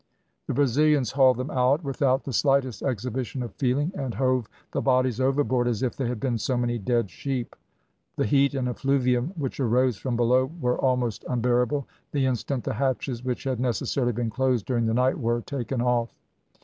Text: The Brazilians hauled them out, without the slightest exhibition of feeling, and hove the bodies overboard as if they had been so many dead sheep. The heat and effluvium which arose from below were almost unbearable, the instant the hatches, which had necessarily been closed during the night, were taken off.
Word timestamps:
The 0.47 0.55
Brazilians 0.55 1.11
hauled 1.11 1.37
them 1.37 1.51
out, 1.51 1.83
without 1.83 2.23
the 2.23 2.33
slightest 2.33 2.81
exhibition 2.81 3.43
of 3.43 3.53
feeling, 3.53 3.91
and 3.93 4.15
hove 4.15 4.49
the 4.71 4.81
bodies 4.81 5.21
overboard 5.21 5.67
as 5.67 5.83
if 5.83 5.95
they 5.95 6.07
had 6.07 6.19
been 6.19 6.39
so 6.39 6.57
many 6.57 6.79
dead 6.79 7.11
sheep. 7.11 7.55
The 8.15 8.25
heat 8.25 8.55
and 8.55 8.67
effluvium 8.67 9.31
which 9.35 9.59
arose 9.59 9.97
from 9.97 10.15
below 10.15 10.49
were 10.59 10.79
almost 10.79 11.23
unbearable, 11.29 11.87
the 12.13 12.25
instant 12.25 12.63
the 12.63 12.73
hatches, 12.73 13.23
which 13.23 13.43
had 13.43 13.59
necessarily 13.59 14.11
been 14.13 14.31
closed 14.31 14.65
during 14.65 14.87
the 14.87 14.95
night, 14.95 15.19
were 15.19 15.41
taken 15.41 15.83
off. 15.83 16.11